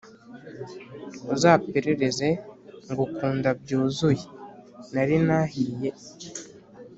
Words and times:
uzaperereze 1.35 2.29
ngukunda 2.89 3.49
byuzuye 3.61 4.23
nari 4.93 5.15
nahiye 5.25 5.89